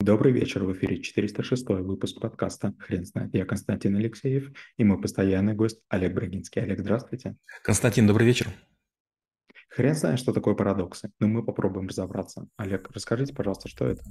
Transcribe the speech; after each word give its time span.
Добрый 0.00 0.32
вечер, 0.32 0.62
в 0.62 0.72
эфире 0.74 1.02
406 1.02 1.68
выпуск 1.70 2.20
подкаста 2.20 2.72
«Хрен 2.78 3.04
знает». 3.04 3.34
Я 3.34 3.44
Константин 3.44 3.96
Алексеев 3.96 4.52
и 4.76 4.84
мой 4.84 5.00
постоянный 5.00 5.54
гость 5.54 5.80
Олег 5.88 6.14
Брагинский. 6.14 6.62
Олег, 6.62 6.78
здравствуйте. 6.78 7.34
Константин, 7.64 8.06
добрый 8.06 8.24
вечер. 8.24 8.46
Хрен 9.78 9.94
знает, 9.94 10.18
что 10.18 10.32
такое 10.32 10.56
парадоксы, 10.56 11.12
но 11.20 11.28
мы 11.28 11.44
попробуем 11.44 11.86
разобраться. 11.86 12.48
Олег, 12.56 12.90
расскажите, 12.92 13.32
пожалуйста, 13.32 13.68
что 13.68 13.86
это? 13.86 14.02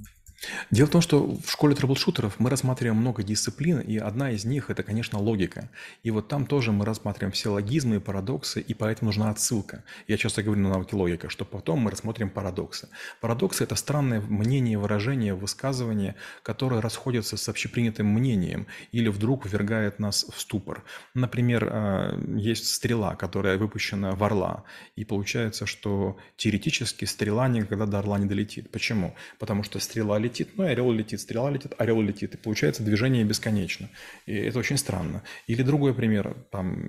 Дело 0.70 0.86
в 0.86 0.90
том, 0.90 1.00
что 1.02 1.26
в 1.26 1.50
школе 1.50 1.74
трэблшутеров 1.74 2.38
мы 2.38 2.48
рассматриваем 2.48 2.96
много 2.96 3.22
дисциплин, 3.22 3.80
и 3.80 3.98
одна 3.98 4.30
из 4.30 4.44
них– 4.44 4.70
это, 4.70 4.82
конечно, 4.82 5.18
логика. 5.18 5.68
И 6.04 6.10
вот 6.10 6.28
там 6.28 6.46
тоже 6.46 6.72
мы 6.72 6.86
рассматриваем 6.86 7.32
все 7.32 7.50
логизмы 7.50 7.96
и 7.96 7.98
парадоксы, 7.98 8.60
и 8.60 8.72
поэтому 8.72 9.08
нужна 9.08 9.30
отсылка. 9.30 9.84
Я 10.06 10.16
часто 10.16 10.42
говорю 10.42 10.62
на 10.62 10.70
науке 10.70 10.96
логика, 10.96 11.28
что 11.28 11.44
потом 11.44 11.80
мы 11.80 11.90
рассмотрим 11.90 12.30
парадоксы. 12.30 12.88
Парадоксы– 13.20 13.64
это 13.64 13.74
странное 13.74 14.20
мнение, 14.20 14.78
выражение, 14.78 15.34
высказывание, 15.34 16.14
которое 16.42 16.80
расходится 16.80 17.36
с 17.36 17.48
общепринятым 17.48 18.06
мнением 18.06 18.68
или 18.92 19.08
вдруг 19.08 19.44
ввергает 19.44 19.98
нас 19.98 20.24
в 20.32 20.40
ступор. 20.40 20.84
Например, 21.14 21.68
а, 21.70 22.18
есть 22.36 22.72
стрела, 22.72 23.16
которая 23.16 23.58
выпущена 23.58 24.12
в 24.12 24.22
орла, 24.24 24.64
и 24.96 25.04
получается, 25.04 25.57
что 25.66 26.16
теоретически 26.36 27.04
стрела 27.04 27.48
никогда 27.48 27.86
до 27.86 27.98
орла 27.98 28.18
не 28.18 28.26
долетит. 28.26 28.70
Почему? 28.70 29.14
Потому 29.38 29.62
что 29.62 29.78
стрела 29.78 30.18
летит, 30.18 30.50
ну 30.56 30.64
и 30.64 30.68
орел 30.68 30.92
летит, 30.92 31.20
стрела 31.20 31.50
летит, 31.50 31.72
орел 31.78 32.00
летит, 32.00 32.34
и 32.34 32.36
получается 32.36 32.82
движение 32.82 33.24
бесконечно. 33.24 33.88
И 34.26 34.34
это 34.34 34.58
очень 34.58 34.76
странно. 34.76 35.22
Или 35.46 35.62
другой 35.62 35.94
пример, 35.94 36.36
там 36.50 36.88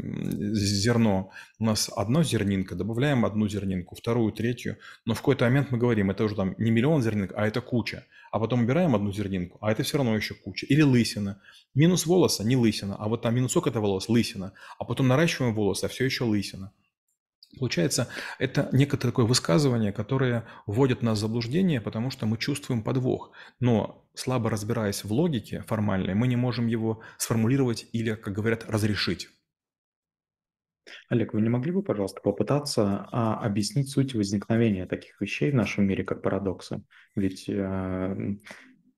зерно, 0.53 1.31
у 1.59 1.63
нас 1.63 1.89
одно 1.95 2.23
зернинка, 2.23 2.75
добавляем 2.75 3.25
одну 3.25 3.47
зернинку, 3.47 3.95
вторую, 3.95 4.31
третью, 4.31 4.77
но 5.05 5.13
в 5.13 5.19
какой-то 5.19 5.45
момент 5.45 5.71
мы 5.71 5.77
говорим, 5.77 6.11
это 6.11 6.23
уже 6.23 6.35
там 6.35 6.55
не 6.57 6.71
миллион 6.71 7.01
зернинок, 7.01 7.33
а 7.35 7.47
это 7.47 7.61
куча. 7.61 8.05
А 8.31 8.39
потом 8.39 8.61
убираем 8.61 8.95
одну 8.95 9.11
зернинку, 9.11 9.57
а 9.61 9.71
это 9.71 9.83
все 9.83 9.97
равно 9.97 10.15
еще 10.15 10.35
куча. 10.35 10.65
Или 10.67 10.83
лысина. 10.83 11.41
Минус 11.73 12.05
волоса, 12.05 12.43
не 12.43 12.55
лысина, 12.55 12.95
а 12.95 13.07
вот 13.07 13.21
там 13.23 13.35
минусок 13.35 13.67
это 13.67 13.79
волос, 13.79 14.07
лысина. 14.07 14.53
А 14.77 14.83
потом 14.85 15.07
наращиваем 15.07 15.55
волосы, 15.55 15.85
а 15.85 15.87
все 15.87 16.05
еще 16.05 16.25
лысина. 16.25 16.71
Получается, 17.57 18.07
это 18.37 18.69
некое 18.71 18.97
такое 18.97 19.25
высказывание, 19.25 19.91
которое 19.91 20.45
вводит 20.67 21.01
нас 21.01 21.17
в 21.17 21.21
заблуждение, 21.21 21.81
потому 21.81 22.11
что 22.11 22.27
мы 22.27 22.37
чувствуем 22.37 22.83
подвох. 22.83 23.31
Но 23.59 24.07
слабо 24.13 24.49
разбираясь 24.49 25.03
в 25.03 25.11
логике 25.11 25.63
формальной, 25.67 26.13
мы 26.13 26.27
не 26.27 26.35
можем 26.35 26.67
его 26.67 27.01
сформулировать 27.17 27.87
или, 27.91 28.13
как 28.13 28.33
говорят, 28.33 28.65
разрешить. 28.67 29.29
Олег, 31.09 31.33
вы 31.33 31.41
не 31.41 31.49
могли 31.49 31.71
бы, 31.71 31.81
пожалуйста, 31.81 32.21
попытаться 32.21 33.07
а, 33.11 33.39
объяснить 33.43 33.89
суть 33.89 34.13
возникновения 34.13 34.85
таких 34.85 35.19
вещей 35.21 35.51
в 35.51 35.55
нашем 35.55 35.85
мире, 35.85 36.03
как 36.03 36.21
парадоксы? 36.21 36.83
Ведь 37.15 37.49
а, 37.49 38.15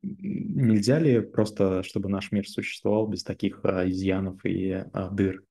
нельзя 0.02 1.00
ли 1.00 1.22
просто, 1.22 1.84
чтобы 1.84 2.10
наш 2.10 2.32
мир 2.32 2.48
существовал 2.48 3.08
без 3.08 3.24
таких 3.24 3.62
а, 3.64 3.88
изъянов 3.90 4.44
и 4.46 4.72
а, 4.72 5.10
дыр? 5.10 5.44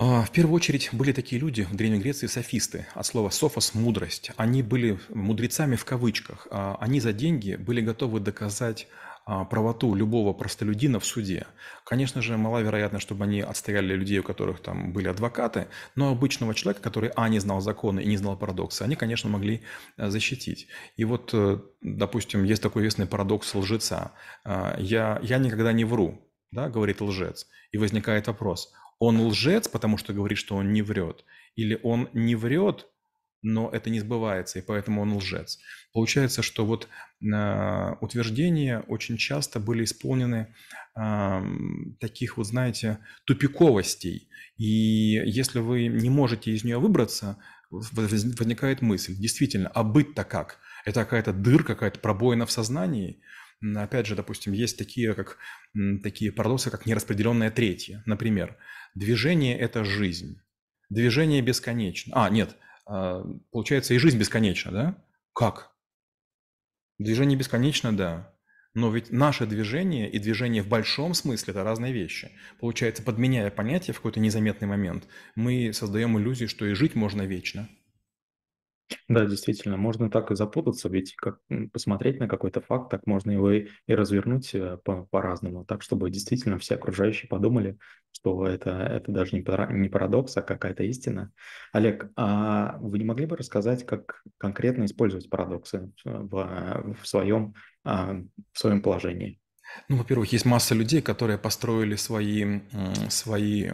А, 0.00 0.22
в 0.22 0.30
первую 0.30 0.54
очередь 0.54 0.90
были 0.92 1.10
такие 1.10 1.40
люди 1.40 1.62
в 1.64 1.74
Древней 1.74 1.98
Греции 1.98 2.28
софисты, 2.28 2.86
от 2.94 3.04
слова 3.04 3.30
«софос»– 3.30 3.74
мудрость. 3.74 4.30
Они 4.36 4.62
были 4.62 5.00
мудрецами 5.08 5.74
в 5.74 5.84
кавычках. 5.84 6.46
А, 6.52 6.76
они 6.80 7.00
за 7.00 7.12
деньги 7.12 7.56
были 7.56 7.80
готовы 7.80 8.20
доказать 8.20 8.86
а, 9.26 9.44
правоту 9.44 9.96
любого 9.96 10.32
простолюдина 10.34 11.00
в 11.00 11.04
суде. 11.04 11.48
Конечно 11.84 12.22
же, 12.22 12.36
маловероятно, 12.36 13.00
чтобы 13.00 13.24
они 13.24 13.40
отстояли 13.40 13.92
людей, 13.94 14.20
у 14.20 14.22
которых 14.22 14.60
там 14.60 14.92
были 14.92 15.08
адвокаты, 15.08 15.66
но 15.96 16.10
обычного 16.12 16.54
человека, 16.54 16.80
который, 16.80 17.10
а, 17.16 17.28
не 17.28 17.40
знал 17.40 17.60
законы 17.60 17.98
и 18.00 18.06
не 18.06 18.16
знал 18.16 18.36
парадокса, 18.36 18.84
они, 18.84 18.94
конечно, 18.94 19.28
могли 19.28 19.62
защитить. 19.96 20.68
И 20.96 21.04
вот, 21.04 21.30
э, 21.32 21.58
допустим, 21.80 22.44
есть 22.44 22.62
такой 22.62 22.82
известный 22.82 23.06
парадокс 23.06 23.52
лжеца. 23.52 24.12
«Я, 24.44 25.18
я 25.22 25.38
никогда 25.38 25.72
не 25.72 25.84
вру», 25.84 26.24
да, 26.52 26.68
говорит 26.68 27.00
лжец. 27.00 27.46
И 27.72 27.78
возникает 27.78 28.28
вопрос, 28.28 28.72
он 28.98 29.20
лжец, 29.20 29.68
потому 29.68 29.98
что 29.98 30.12
говорит, 30.12 30.38
что 30.38 30.56
он 30.56 30.72
не 30.72 30.82
врет, 30.82 31.24
или 31.56 31.78
он 31.82 32.08
не 32.12 32.34
врет, 32.34 32.86
но 33.42 33.70
это 33.70 33.88
не 33.90 34.00
сбывается, 34.00 34.58
и 34.58 34.62
поэтому 34.62 35.02
он 35.02 35.16
лжец. 35.16 35.60
Получается, 35.92 36.42
что 36.42 36.66
вот 36.66 36.88
э, 37.22 37.94
утверждения 38.00 38.80
очень 38.88 39.16
часто 39.16 39.60
были 39.60 39.84
исполнены 39.84 40.54
э, 40.96 41.42
таких 42.00 42.36
вот, 42.36 42.46
знаете, 42.46 42.98
тупиковостей. 43.24 44.28
И 44.56 45.22
если 45.24 45.60
вы 45.60 45.86
не 45.86 46.10
можете 46.10 46.50
из 46.50 46.64
нее 46.64 46.78
выбраться, 46.78 47.38
возникает 47.70 48.82
мысль, 48.82 49.14
действительно, 49.14 49.68
а 49.68 49.84
быть-то 49.84 50.24
как? 50.24 50.58
Это 50.84 51.04
какая-то 51.04 51.32
дырка, 51.32 51.74
какая-то 51.74 52.00
пробоина 52.00 52.44
в 52.46 52.50
сознании– 52.50 53.20
Опять 53.60 54.06
же, 54.06 54.14
допустим, 54.14 54.52
есть 54.52 54.78
такие, 54.78 55.14
как, 55.14 55.38
такие 56.02 56.30
парадоксы, 56.32 56.70
как 56.70 56.86
нераспределенное 56.86 57.50
третье. 57.50 58.02
Например, 58.06 58.56
движение– 58.94 59.58
это 59.60 59.84
жизнь. 59.84 60.40
Движение 60.90 61.42
бесконечно. 61.42 62.12
А, 62.14 62.30
нет, 62.30 62.56
а, 62.86 63.24
получается, 63.50 63.94
и 63.94 63.98
жизнь 63.98 64.18
бесконечна, 64.18 64.72
да? 64.72 65.04
Как? 65.34 65.72
Движение 66.98 67.36
бесконечно, 67.36 67.96
да. 67.96 68.34
Но 68.74 68.92
ведь 68.92 69.10
наше 69.10 69.44
движение 69.46 70.08
и 70.08 70.18
движение 70.18 70.62
в 70.62 70.68
большом 70.68 71.14
смысле– 71.14 71.50
это 71.52 71.64
разные 71.64 71.92
вещи. 71.92 72.30
Получается, 72.60 73.02
подменяя 73.02 73.50
понятие 73.50 73.92
в 73.92 73.96
какой-то 73.96 74.20
незаметный 74.20 74.68
момент, 74.68 75.08
мы 75.34 75.72
создаем 75.72 76.18
иллюзию, 76.18 76.48
что 76.48 76.64
и 76.64 76.74
жить 76.74 76.94
можно 76.94 77.22
вечно– 77.22 77.68
да, 79.08 79.26
действительно, 79.26 79.76
можно 79.76 80.10
так 80.10 80.30
и 80.30 80.34
запутаться, 80.34 80.88
ведь 80.88 81.14
как 81.16 81.40
посмотреть 81.72 82.20
на 82.20 82.28
какой-то 82.28 82.60
факт, 82.60 82.90
так 82.90 83.06
можно 83.06 83.30
его 83.30 83.50
и, 83.50 83.68
и 83.86 83.94
развернуть 83.94 84.54
э, 84.54 84.78
по- 84.78 85.04
по-разному, 85.06 85.64
так, 85.64 85.82
чтобы 85.82 86.10
действительно 86.10 86.58
все 86.58 86.76
окружающие 86.76 87.28
подумали, 87.28 87.78
что 88.12 88.46
это, 88.46 88.70
это 88.70 89.12
даже 89.12 89.36
не, 89.36 89.42
пара- 89.42 89.70
не 89.72 89.88
парадокс, 89.88 90.36
а 90.36 90.42
какая-то 90.42 90.84
истина. 90.84 91.32
Олег, 91.72 92.10
а 92.16 92.78
вы 92.78 92.98
не 92.98 93.04
могли 93.04 93.26
бы 93.26 93.36
рассказать, 93.36 93.84
как 93.84 94.22
конкретно 94.38 94.84
использовать 94.84 95.28
парадоксы 95.28 95.92
в, 96.04 96.94
в 97.00 97.06
своем, 97.06 97.54
а, 97.84 98.14
в 98.52 98.58
своем 98.58 98.82
положении? 98.82 99.38
Ну, 99.88 99.96
во-первых, 99.96 100.32
есть 100.32 100.44
масса 100.44 100.74
людей, 100.74 101.00
которые 101.00 101.38
построили 101.38 101.96
свои, 101.96 102.60
свои 103.08 103.70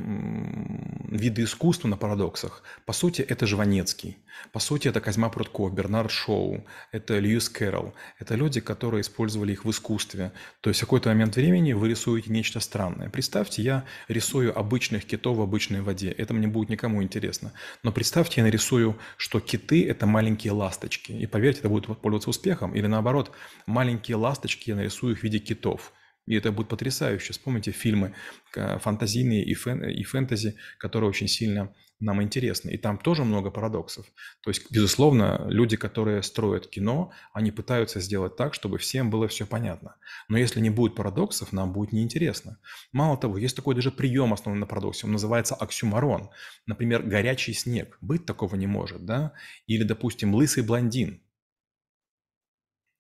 виды 1.11 1.45
искусства 1.45 1.89
на 1.89 1.97
парадоксах. 1.97 2.63
По 2.85 2.93
сути, 2.93 3.23
это 3.23 3.47
Жванецкий. 3.47 4.19
По 4.53 4.61
сути, 4.61 4.89
это 4.89 5.01
Козьма 5.01 5.29
Прутков, 5.29 5.73
Бернард 5.73 6.11
Шоу, 6.11 6.65
это 6.93 7.19
Льюис 7.19 7.49
Кэрролл. 7.49 7.95
Это 8.19 8.35
люди, 8.35 8.61
которые 8.61 9.01
использовали 9.01 9.53
их 9.53 9.65
в 9.65 9.71
искусстве. 9.71 10.33
То 10.61 10.71
есть 10.71 10.81
в 10.81 10.85
какой-то 10.85 11.09
момент 11.09 11.37
времени 11.37 11.73
вы 11.73 11.89
рисуете 11.89 12.31
нечто 12.31 12.61
странное. 12.61 13.09
Представьте, 13.09 13.63
я 13.63 13.85
рисую 14.09 14.57
обычных 14.57 15.05
китов 15.05 15.37
в 15.39 15.41
обычной 15.41 15.83
воде. 15.83 16.11
Это 16.11 16.35
мне 16.35 16.47
будет 16.47 16.69
никому 16.69 17.03
интересно. 17.03 17.53
Но 17.83 17.93
представьте, 17.93 18.41
я 18.41 18.45
нарисую, 18.45 18.99
что 19.17 19.41
киты– 19.41 19.89
это 19.89 20.07
маленькие 20.07 20.53
ласточки. 20.53 21.13
И 21.13 21.27
поверьте, 21.27 21.61
это 21.61 21.69
будет 21.69 21.87
пользоваться 21.87 22.31
успехом. 22.31 22.75
Или 22.75 22.87
наоборот, 22.87 23.31
маленькие 23.67 24.17
ласточки 24.17 24.71
я 24.71 24.77
нарисую 24.77 25.17
в 25.17 25.23
виде 25.23 25.39
китов. 25.39 25.84
И 26.27 26.35
это 26.35 26.53
будет 26.53 26.69
потрясающе. 26.69 27.33
Вспомните 27.33 27.71
фильмы 27.71 28.15
э, 28.57 28.79
фантазийные 28.79 29.45
и, 29.45 29.55
фэн, 29.55 29.85
и 29.85 30.03
фэнтези, 30.03 30.57
которые 30.79 31.11
очень 31.11 31.29
сильно 31.29 31.75
нам 32.01 32.23
интересны. 32.23 32.71
И 32.71 32.79
там 32.79 32.99
тоже 32.99 33.25
много 33.25 33.51
парадоксов. 33.51 34.07
То 34.43 34.51
есть, 34.51 34.71
безусловно, 34.71 35.45
люди, 35.49 35.77
которые 35.77 36.23
строят 36.23 36.67
кино, 36.69 37.13
они 37.33 37.51
пытаются 37.51 38.01
сделать 38.01 38.37
так, 38.37 38.55
чтобы 38.55 38.79
всем 38.79 39.11
было 39.11 39.29
все 39.29 39.47
понятно. 39.47 39.97
Но 40.29 40.39
если 40.39 40.61
не 40.61 40.71
будет 40.71 40.95
парадоксов, 40.95 41.53
нам 41.53 41.73
будет 41.73 41.93
неинтересно. 41.93 42.59
Мало 42.93 43.17
того, 43.17 43.39
есть 43.39 43.57
такой 43.57 43.75
даже 43.75 43.91
прием, 43.91 44.33
основанный 44.33 44.61
на 44.61 44.67
парадоксе. 44.67 45.07
Он 45.07 45.13
называется 45.13 45.55
оксюмарон. 45.55 46.31
Например, 46.67 47.03
горячий 47.03 47.53
снег. 47.53 47.99
Быть 48.01 48.27
такого 48.27 48.57
не 48.57 48.67
может, 48.67 49.05
да? 49.05 49.33
Или, 49.67 49.85
допустим, 49.85 50.35
лысый 50.35 50.63
блондин. 50.63 51.23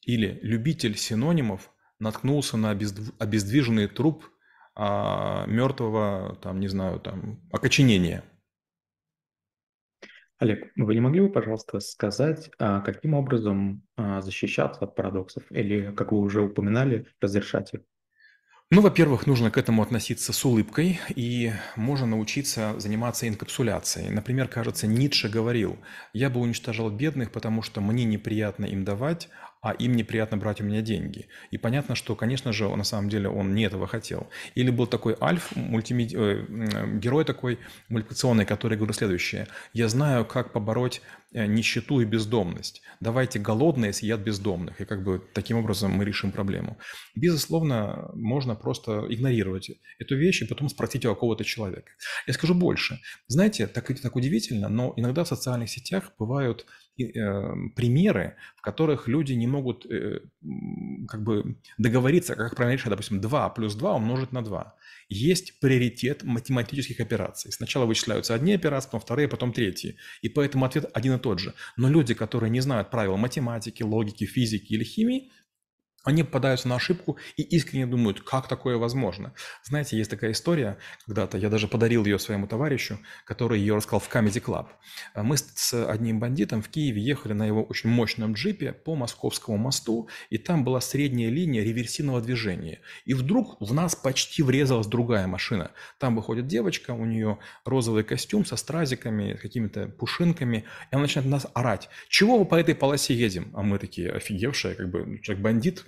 Или 0.02 0.38
любитель 0.42 0.96
синонимов 0.96 1.70
наткнулся 1.98 2.56
на 2.56 2.70
обездвиженный 2.70 3.88
труп 3.88 4.24
а, 4.74 5.46
мертвого, 5.46 6.36
там, 6.42 6.60
не 6.60 6.68
знаю, 6.68 7.00
там, 7.00 7.40
окоченения. 7.52 8.24
Олег, 10.38 10.72
вы 10.76 10.94
не 10.94 11.00
могли 11.00 11.20
бы, 11.20 11.30
пожалуйста, 11.30 11.80
сказать, 11.80 12.50
а, 12.58 12.80
каким 12.80 13.14
образом 13.14 13.82
а, 13.96 14.20
защищаться 14.20 14.84
от 14.84 14.94
парадоксов 14.96 15.44
или, 15.50 15.92
как 15.94 16.12
вы 16.12 16.18
уже 16.18 16.42
упоминали, 16.42 17.06
разрешать 17.20 17.72
их? 17.74 17.80
Ну, 18.70 18.80
во-первых, 18.80 19.26
нужно 19.26 19.50
к 19.50 19.58
этому 19.58 19.82
относиться 19.82 20.32
с 20.32 20.44
улыбкой, 20.44 20.98
и 21.14 21.52
можно 21.76 22.06
научиться 22.06 22.74
заниматься 22.78 23.28
инкапсуляцией. 23.28 24.10
Например, 24.10 24.48
кажется, 24.48 24.88
Ницше 24.88 25.28
говорил, 25.28 25.78
я 26.12 26.30
бы 26.30 26.40
уничтожал 26.40 26.90
бедных, 26.90 27.30
потому 27.30 27.62
что 27.62 27.80
мне 27.80 28.04
неприятно 28.04 28.64
им 28.64 28.84
давать, 28.84 29.28
а 29.64 29.72
им 29.72 29.96
неприятно 29.96 30.36
брать 30.36 30.60
у 30.60 30.64
меня 30.64 30.82
деньги. 30.82 31.26
И 31.50 31.56
понятно, 31.56 31.94
что, 31.94 32.14
конечно 32.14 32.52
же, 32.52 32.68
на 32.68 32.84
самом 32.84 33.08
деле 33.08 33.30
он 33.30 33.54
не 33.54 33.64
этого 33.64 33.86
хотел. 33.86 34.28
Или 34.54 34.68
был 34.68 34.86
такой 34.86 35.16
Альф, 35.22 35.56
мультимеди... 35.56 36.14
э, 36.16 36.98
герой 36.98 37.24
такой 37.24 37.58
мультипликационный, 37.88 38.44
который 38.44 38.76
говорил 38.76 38.94
следующее. 38.94 39.48
«Я 39.72 39.88
знаю, 39.88 40.26
как 40.26 40.52
побороть 40.52 41.00
э, 41.32 41.46
нищету 41.46 42.00
и 42.00 42.04
бездомность. 42.04 42.82
Давайте 43.00 43.38
голодные 43.38 43.94
съедят 43.94 44.20
бездомных». 44.20 44.82
И 44.82 44.84
как 44.84 45.02
бы 45.02 45.22
таким 45.32 45.56
образом 45.56 45.92
мы 45.92 46.04
решим 46.04 46.30
проблему. 46.30 46.76
Безусловно, 47.14 48.10
можно 48.14 48.56
просто 48.56 49.06
игнорировать 49.08 49.70
эту 49.98 50.14
вещь 50.14 50.42
и 50.42 50.46
потом 50.46 50.68
спросить 50.68 51.06
у 51.06 51.08
какого-то 51.08 51.42
человека. 51.42 51.90
Я 52.26 52.34
скажу 52.34 52.54
больше. 52.54 53.00
Знаете, 53.28 53.66
так, 53.66 53.86
так 53.98 54.14
удивительно, 54.14 54.68
но 54.68 54.92
иногда 54.96 55.24
в 55.24 55.28
социальных 55.28 55.70
сетях 55.70 56.12
бывают 56.18 56.66
примеры, 56.96 58.36
в 58.56 58.62
которых 58.62 59.08
люди 59.08 59.32
не 59.32 59.46
могут 59.46 59.84
э, 59.86 60.20
как 61.08 61.22
бы 61.22 61.56
договориться, 61.78 62.36
как 62.36 62.54
правильно 62.54 62.76
решить, 62.76 62.90
допустим, 62.90 63.20
2 63.20 63.50
плюс 63.50 63.74
2 63.74 63.96
умножить 63.96 64.32
на 64.32 64.42
2. 64.42 64.74
Есть 65.08 65.60
приоритет 65.60 66.22
математических 66.22 67.00
операций. 67.00 67.52
Сначала 67.52 67.86
вычисляются 67.86 68.34
одни 68.34 68.54
операции, 68.54 68.86
потом 68.86 69.00
вторые, 69.00 69.28
потом 69.28 69.52
третьи. 69.52 69.96
И 70.22 70.28
поэтому 70.28 70.64
ответ 70.64 70.90
один 70.94 71.14
и 71.14 71.18
тот 71.18 71.40
же. 71.40 71.54
Но 71.76 71.88
люди, 71.88 72.14
которые 72.14 72.50
не 72.50 72.60
знают 72.60 72.90
правил 72.90 73.16
математики, 73.16 73.82
логики, 73.82 74.24
физики 74.24 74.74
или 74.74 74.84
химии, 74.84 75.30
они 76.04 76.22
попадаются 76.22 76.68
на 76.68 76.76
ошибку 76.76 77.18
и 77.36 77.42
искренне 77.42 77.86
думают, 77.86 78.20
как 78.20 78.46
такое 78.48 78.76
возможно. 78.76 79.32
Знаете, 79.62 79.96
есть 79.96 80.10
такая 80.10 80.32
история, 80.32 80.78
когда-то 81.06 81.38
я 81.38 81.48
даже 81.48 81.66
подарил 81.66 82.04
ее 82.04 82.18
своему 82.18 82.46
товарищу, 82.46 82.98
который 83.24 83.58
ее 83.58 83.74
рассказал 83.74 84.00
в 84.00 84.08
Comedy 84.08 84.42
Club. 84.42 84.68
Мы 85.16 85.36
с 85.36 85.88
одним 85.88 86.20
бандитом 86.20 86.62
в 86.62 86.68
Киеве 86.68 87.02
ехали 87.02 87.32
на 87.32 87.46
его 87.46 87.64
очень 87.64 87.90
мощном 87.90 88.34
джипе 88.34 88.72
по 88.72 88.94
Московскому 88.94 89.56
мосту, 89.58 90.08
и 90.30 90.38
там 90.38 90.64
была 90.64 90.80
средняя 90.80 91.30
линия 91.30 91.62
реверсивного 91.62 92.20
движения. 92.20 92.80
И 93.04 93.14
вдруг 93.14 93.56
в 93.60 93.72
нас 93.72 93.96
почти 93.96 94.42
врезалась 94.42 94.86
другая 94.86 95.26
машина. 95.26 95.70
Там 95.98 96.16
выходит 96.16 96.46
девочка, 96.46 96.90
у 96.90 97.04
нее 97.04 97.38
розовый 97.64 98.04
костюм 98.04 98.44
со 98.44 98.56
стразиками, 98.56 99.38
какими-то 99.40 99.88
пушинками, 99.88 100.64
и 100.90 100.94
она 100.94 101.02
начинает 101.02 101.30
нас 101.30 101.46
орать. 101.54 101.88
Чего 102.08 102.38
вы 102.38 102.44
по 102.44 102.56
этой 102.56 102.74
полосе 102.74 103.14
едем? 103.14 103.50
А 103.54 103.62
мы 103.62 103.78
такие 103.78 104.10
офигевшие, 104.10 104.74
как 104.74 104.90
бы, 104.90 105.20
человек 105.22 105.42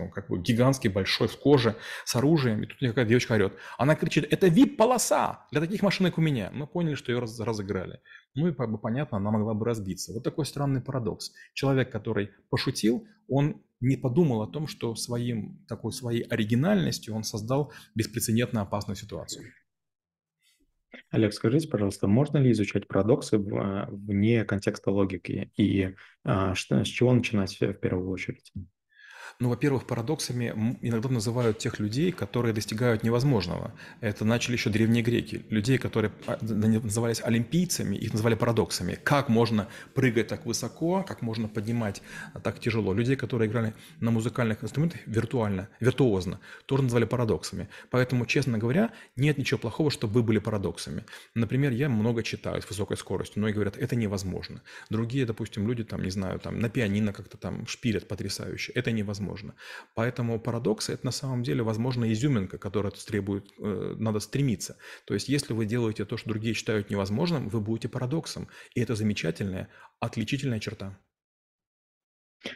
ну, 0.07 0.13
как 0.13 0.29
бы 0.29 0.39
гигантский, 0.39 0.91
большой, 0.91 1.29
в 1.29 1.39
коже, 1.39 1.77
с 2.05 2.17
оружием, 2.17 2.63
и 2.63 2.67
тут 2.67 2.79
какая 2.81 3.05
девочка 3.05 3.33
орет. 3.33 3.55
Она 3.79 3.95
кричит, 3.95 4.27
это 4.31 4.47
VIP-полоса 4.47 5.47
для 5.51 5.61
таких 5.61 5.83
машин, 5.83 6.07
как 6.07 6.19
у 6.19 6.21
меня. 6.21 6.51
Мы 6.53 6.67
поняли, 6.67 6.95
что 6.95 7.13
ее 7.13 7.19
раз, 7.19 7.39
разыграли. 7.41 8.01
Ну 8.35 8.49
и 8.49 8.55
как 8.55 8.71
бы 8.71 8.79
понятно, 8.79 9.19
она 9.19 9.31
могла 9.31 9.55
бы 9.55 9.65
разбиться. 9.65 10.13
Вот 10.13 10.25
такой 10.25 10.47
странный 10.47 10.81
парадокс. 10.81 11.33
Человек, 11.55 11.91
который 11.91 12.31
пошутил, 12.51 13.07
он 13.29 13.63
не 13.81 13.97
подумал 13.97 14.43
о 14.43 14.47
том, 14.47 14.67
что 14.67 14.95
своим, 14.95 15.65
такой 15.69 15.93
своей 15.93 16.23
оригинальностью 16.23 17.15
он 17.15 17.25
создал 17.25 17.73
беспрецедентно 17.95 18.63
опасную 18.63 18.97
ситуацию. 18.97 19.53
Олег, 21.11 21.33
скажите, 21.33 21.69
пожалуйста, 21.69 22.07
можно 22.09 22.39
ли 22.39 22.51
изучать 22.53 22.89
парадоксы 22.89 23.39
вне 23.39 24.45
контекста 24.45 24.91
логики 24.91 25.53
и 25.57 25.95
а, 26.25 26.55
что, 26.55 26.85
с 26.85 26.89
чего 26.89 27.13
начинать 27.13 27.61
в 27.61 27.75
первую 27.75 28.11
очередь? 28.11 28.53
Ну, 29.39 29.51
во-первых, 29.51 29.87
парадоксами 29.87 30.79
иногда 30.81 31.11
называют 31.11 31.59
тех 31.59 31.79
людей, 31.79 32.11
которые 32.11 32.55
достигают 32.55 33.03
невозможного. 33.03 33.75
Это 34.01 34.25
начали 34.25 34.55
еще 34.55 34.71
древние 34.71 35.03
греки. 35.03 35.45
Людей, 35.51 35.77
которые 35.77 36.11
а, 36.27 36.39
назывались 36.41 37.21
олимпийцами, 37.23 37.97
их 37.97 38.15
называли 38.15 38.35
парадоксами. 38.35 38.99
Как 39.05 39.29
можно 39.29 39.69
прыгать 39.93 40.29
так 40.29 40.47
высоко, 40.47 41.05
как 41.07 41.21
можно 41.21 41.49
поднимать 41.49 42.01
так 42.43 42.59
тяжело. 42.61 42.95
Людей, 42.95 43.15
которые 43.17 43.51
играли 43.51 43.75
на 44.01 44.11
музыкальных 44.11 44.65
инструментах 44.65 45.03
виртуально, 45.05 45.69
виртуозно, 45.81 46.41
тоже 46.65 46.85
называли 46.85 47.05
парадоксами. 47.05 47.69
Поэтому, 47.91 48.25
честно 48.25 48.57
говоря, 48.57 48.91
нет 49.17 49.37
ничего 49.37 49.59
плохого, 49.59 49.91
чтобы 49.91 50.15
вы 50.15 50.23
были 50.23 50.39
парадоксами. 50.39 51.05
Например, 51.35 51.73
я 51.73 51.91
много 51.91 52.23
читаю 52.23 52.63
с 52.63 52.71
высокой 52.71 52.97
скоростью, 52.97 53.43
но 53.43 53.49
и 53.49 53.53
говорят, 53.53 53.77
это 53.77 53.97
невозможно. 53.97 54.63
Другие, 54.89 55.27
допустим, 55.27 55.69
люди 55.69 55.85
там, 55.85 56.03
не 56.03 56.11
знаю, 56.11 56.39
там 56.41 56.59
на 56.59 56.71
пианино 56.71 57.13
как-то 57.13 57.37
там 57.37 57.67
шпилят 57.67 58.09
потрясающе. 58.09 58.73
Это 58.73 58.93
невозможно 58.93 59.26
невозможно. 59.27 59.55
Поэтому 59.95 60.41
парадоксы– 60.41 60.93
это 60.95 61.07
на 61.07 61.13
самом 61.13 61.43
деле, 61.43 61.63
возможно, 61.63 62.13
изюминка, 62.13 62.59
которая 62.59 62.93
требует, 62.93 63.53
э, 63.59 63.95
надо 63.99 64.21
стремиться. 64.21 64.77
То 65.07 65.15
есть 65.15 65.29
если 65.29 65.55
вы 65.55 65.67
делаете 65.67 66.05
то, 66.05 66.17
что 66.17 66.29
другие 66.29 66.55
считают 66.55 66.91
невозможным, 66.91 67.49
вы 67.49 67.61
будете 67.61 67.89
парадоксом. 67.89 68.49
И 68.75 68.81
это 68.81 68.95
замечательная, 68.95 69.69
отличительная 70.01 70.61
черта. 70.61 70.99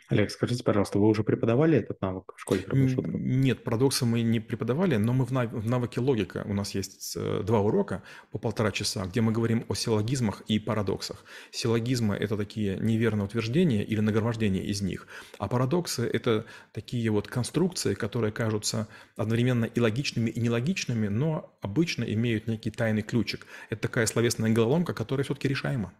Олег, 0.09 0.31
скажите, 0.31 0.65
пожалуйста, 0.65 0.99
вы 0.99 1.09
уже 1.09 1.25
преподавали 1.25 1.79
этот 1.79 2.01
навык 2.01 2.33
в 2.37 2.41
школе? 2.41 2.65
Нет, 3.13 3.65
парадоксы 3.65 4.05
мы 4.05 4.23
не 4.23 4.41
преподавали, 4.41 4.97
но 4.97 5.13
мы 5.13 5.25
в, 5.25 5.33
нав- 5.33 5.53
в 5.53 5.69
навыке 5.69 6.01
логика. 6.01 6.45
У 6.47 6.55
нас 6.55 6.75
есть 6.75 7.15
э, 7.17 7.43
два 7.45 7.61
урока 7.61 8.03
по 8.31 8.39
полтора 8.39 8.71
часа, 8.71 9.05
где 9.07 9.21
мы 9.21 9.33
говорим 9.33 9.65
о 9.69 9.75
силлогизмах 9.75 10.43
и 10.43 10.59
парадоксах. 10.59 11.25
Силлогизмы– 11.51 12.17
это 12.17 12.37
такие 12.37 12.79
неверные 12.79 13.25
утверждения 13.25 13.85
или 13.85 14.01
нагромождение 14.01 14.65
из 14.65 14.83
них, 14.83 15.07
а 15.39 15.49
парадоксы– 15.49 16.07
это 16.13 16.45
такие 16.73 17.11
вот 17.11 17.29
конструкции, 17.29 17.95
которые 17.95 18.33
кажутся 18.33 18.89
одновременно 19.17 19.65
и 19.65 19.81
логичными, 19.81 20.31
и 20.31 20.41
нелогичными, 20.41 21.09
но 21.09 21.57
обычно 21.63 22.05
имеют 22.05 22.47
некий 22.47 22.71
тайный 22.71 23.03
ключик. 23.03 23.47
Это 23.71 23.83
такая 23.83 24.07
словесная 24.07 24.51
головоломка, 24.51 24.95
которая 24.95 25.25
все-таки 25.25 25.49
решаема. 25.49 25.93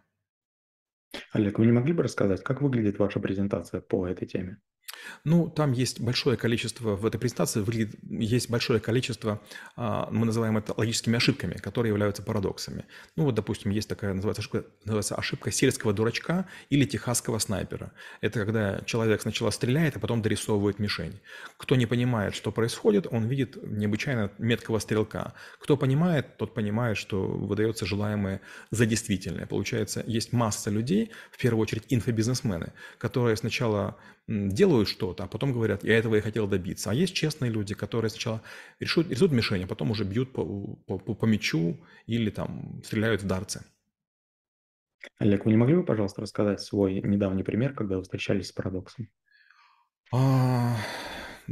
Олег, 1.33 1.59
вы 1.59 1.65
не 1.65 1.71
могли 1.71 1.93
бы 1.93 2.03
рассказать, 2.03 2.43
как 2.43 2.61
выглядит 2.61 2.99
ваша 2.99 3.19
презентация 3.19 3.81
по 3.81 4.07
этой 4.07 4.27
теме? 4.27 4.61
Ну, 5.23 5.49
там 5.49 5.71
есть 5.71 5.99
большое 5.99 6.37
количество, 6.37 6.95
в 6.95 7.05
этой 7.05 7.19
презентации 7.19 7.63
есть 8.23 8.49
большое 8.49 8.79
количество, 8.79 9.41
а, 9.75 10.09
мы 10.11 10.25
называем 10.25 10.57
это 10.57 10.73
логическими 10.75 11.17
ошибками, 11.17 11.53
которые 11.53 11.91
являются 11.91 12.23
парадоксами. 12.23 12.85
Ну, 13.15 13.25
вот, 13.25 13.35
допустим, 13.35 13.71
есть 13.71 13.89
такая, 13.89 14.13
называется 14.13 14.41
ошибка, 14.41 14.65
называется 14.83 15.15
ошибка 15.15 15.51
сельского 15.51 15.93
дурачка 15.93 16.47
или 16.69 16.85
техасского 16.85 17.39
снайпера. 17.39 17.91
Это 18.21 18.39
когда 18.39 18.81
человек 18.85 19.21
сначала 19.21 19.49
стреляет, 19.51 19.97
а 19.97 19.99
потом 19.99 20.21
дорисовывает 20.21 20.79
мишень. 20.79 21.19
Кто 21.57 21.75
не 21.75 21.85
понимает, 21.85 22.35
что 22.35 22.51
происходит, 22.51 23.07
он 23.09 23.27
видит 23.27 23.57
необычайно 23.63 24.31
меткого 24.37 24.79
стрелка. 24.79 25.33
Кто 25.59 25.77
понимает, 25.77 26.37
тот 26.37 26.53
понимает, 26.53 26.97
что 26.97 27.25
выдается 27.27 27.85
желаемое 27.85 28.41
за 28.71 28.85
действительное. 28.85 29.45
Получается, 29.45 30.03
есть 30.07 30.33
масса 30.33 30.69
людей, 30.69 31.11
в 31.31 31.37
первую 31.37 31.61
очередь 31.61 31.85
инфобизнесмены, 31.89 32.73
которые 32.97 33.35
сначала 33.35 33.97
делают 34.27 34.87
что-то, 34.87 35.23
а 35.23 35.27
потом 35.27 35.53
говорят, 35.53 35.83
я 35.83 35.97
этого 35.97 36.15
и 36.15 36.21
хотел 36.21 36.47
добиться. 36.47 36.91
А 36.91 36.93
есть 36.93 37.13
честные 37.13 37.51
люди, 37.51 37.73
которые 37.73 38.09
сначала 38.09 38.41
рисуют, 38.79 39.09
рисуют 39.09 39.31
мишень, 39.31 39.63
а 39.63 39.67
потом 39.67 39.91
уже 39.91 40.03
бьют 40.03 40.31
по, 40.33 40.45
по, 40.87 40.97
по 40.97 41.25
мячу 41.25 41.77
или 42.05 42.29
там 42.29 42.81
стреляют 42.83 43.23
в 43.23 43.27
дарцы. 43.27 43.65
Олег, 45.17 45.45
вы 45.45 45.51
не 45.51 45.57
могли 45.57 45.75
бы, 45.75 45.83
пожалуйста, 45.83 46.21
рассказать 46.21 46.61
свой 46.61 47.01
недавний 47.01 47.43
пример, 47.43 47.73
когда 47.73 47.97
вы 47.97 48.03
встречались 48.03 48.47
с 48.47 48.51
парадоксом? 48.51 49.09
А, 50.13 50.77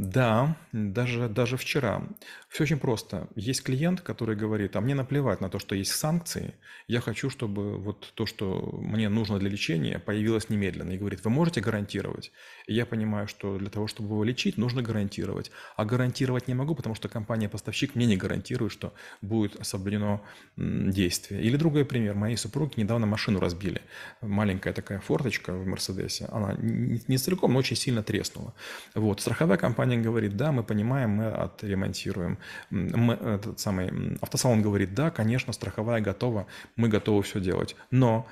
да, 0.00 0.56
даже, 0.72 1.28
даже 1.28 1.58
вчера. 1.58 2.02
Все 2.48 2.64
очень 2.64 2.78
просто. 2.78 3.28
Есть 3.36 3.62
клиент, 3.62 4.00
который 4.00 4.34
говорит, 4.34 4.74
а 4.74 4.80
мне 4.80 4.94
наплевать 4.94 5.42
на 5.42 5.50
то, 5.50 5.58
что 5.58 5.74
есть 5.74 5.92
санкции. 5.92 6.54
Я 6.88 7.00
хочу, 7.00 7.28
чтобы 7.28 7.76
вот 7.76 8.12
то, 8.14 8.24
что 8.24 8.78
мне 8.80 9.10
нужно 9.10 9.38
для 9.38 9.50
лечения, 9.50 9.98
появилось 9.98 10.48
немедленно. 10.48 10.92
И 10.92 10.98
говорит, 10.98 11.22
вы 11.22 11.30
можете 11.30 11.60
гарантировать? 11.60 12.32
И 12.66 12.72
я 12.72 12.86
понимаю, 12.86 13.28
что 13.28 13.58
для 13.58 13.68
того, 13.68 13.88
чтобы 13.88 14.08
его 14.14 14.24
лечить, 14.24 14.56
нужно 14.56 14.80
гарантировать. 14.80 15.50
А 15.76 15.84
гарантировать 15.84 16.48
не 16.48 16.54
могу, 16.54 16.74
потому 16.74 16.94
что 16.94 17.10
компания-поставщик 17.10 17.94
мне 17.94 18.06
не 18.06 18.16
гарантирует, 18.16 18.72
что 18.72 18.94
будет 19.20 19.64
соблюдено 19.66 20.22
действие. 20.56 21.42
Или 21.42 21.56
другой 21.56 21.84
пример. 21.84 22.14
Моей 22.14 22.36
супруге 22.36 22.72
недавно 22.76 23.06
машину 23.06 23.38
разбили. 23.38 23.82
Маленькая 24.22 24.72
такая 24.72 25.00
форточка 25.00 25.52
в 25.52 25.66
Мерседесе. 25.66 26.24
Она 26.32 26.54
не 26.58 27.18
целиком, 27.18 27.52
но 27.52 27.58
очень 27.58 27.76
сильно 27.76 28.02
треснула. 28.02 28.54
Вот. 28.94 29.20
Страховая 29.20 29.58
компания 29.58 29.89
компания 29.90 30.02
говорит, 30.02 30.36
да, 30.36 30.52
мы 30.52 30.62
понимаем, 30.62 31.10
мы 31.10 31.26
отремонтируем. 31.26 32.38
Мы, 32.70 33.14
этот 33.14 33.58
самый 33.58 34.18
автосалон 34.20 34.62
говорит, 34.62 34.94
да, 34.94 35.10
конечно, 35.10 35.52
страховая 35.52 36.00
готова, 36.00 36.46
мы 36.76 36.88
готовы 36.88 37.22
все 37.22 37.40
делать. 37.40 37.76
Но 37.90 38.26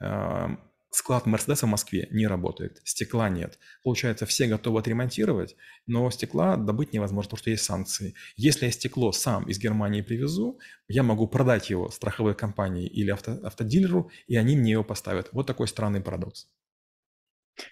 э, 0.00 0.56
склад 0.90 1.26
Мерседеса 1.26 1.66
в 1.66 1.70
Москве 1.70 2.08
не 2.10 2.26
работает, 2.28 2.80
стекла 2.84 3.28
нет. 3.28 3.58
Получается, 3.84 4.26
все 4.26 4.46
готовы 4.46 4.78
отремонтировать, 4.78 5.56
но 5.86 6.10
стекла 6.10 6.56
добыть 6.56 6.92
невозможно, 6.92 7.28
потому 7.28 7.38
что 7.38 7.50
есть 7.50 7.64
санкции. 7.64 8.14
Если 8.36 8.66
я 8.66 8.72
стекло 8.72 9.12
сам 9.12 9.44
из 9.50 9.58
Германии 9.58 10.02
привезу, 10.02 10.58
я 10.88 11.02
могу 11.02 11.28
продать 11.28 11.70
его 11.70 11.90
страховой 11.90 12.34
компании 12.34 12.86
или 12.86 13.10
авто, 13.10 13.32
автодилеру, 13.42 14.10
и 14.30 14.36
они 14.36 14.56
мне 14.56 14.72
его 14.72 14.84
поставят. 14.84 15.28
Вот 15.32 15.46
такой 15.46 15.66
странный 15.68 16.00
парадокс. 16.00 16.48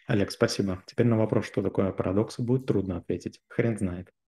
Олег, 0.06 0.30
спасибо. 0.30 0.82
Теперь 0.86 1.06
на 1.06 1.18
вопрос, 1.18 1.46
что 1.46 1.62
такое 1.62 1.92
парадоксы, 1.92 2.42
будет 2.42 2.66
трудно 2.66 2.98
ответить. 2.98 3.40
Хрен 3.48 3.78
знает. 3.78 4.12